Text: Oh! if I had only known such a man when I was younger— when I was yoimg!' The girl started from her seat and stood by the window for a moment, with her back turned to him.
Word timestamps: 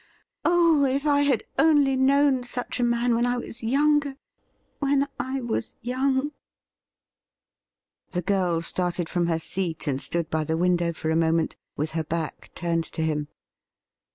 Oh! 0.43 0.83
if 0.83 1.05
I 1.05 1.21
had 1.21 1.43
only 1.59 1.95
known 1.95 2.43
such 2.43 2.79
a 2.79 2.83
man 2.83 3.13
when 3.13 3.27
I 3.27 3.37
was 3.37 3.61
younger— 3.61 4.15
when 4.79 5.07
I 5.19 5.41
was 5.41 5.75
yoimg!' 5.83 6.31
The 8.13 8.23
girl 8.23 8.61
started 8.63 9.07
from 9.09 9.27
her 9.27 9.37
seat 9.37 9.85
and 9.85 10.01
stood 10.01 10.27
by 10.31 10.43
the 10.43 10.57
window 10.57 10.91
for 10.91 11.11
a 11.11 11.15
moment, 11.15 11.55
with 11.77 11.91
her 11.91 12.03
back 12.03 12.49
turned 12.55 12.85
to 12.85 13.03
him. 13.03 13.27